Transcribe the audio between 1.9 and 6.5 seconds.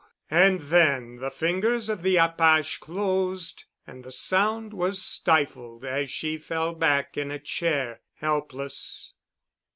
the apache closed and the sound was stifled as she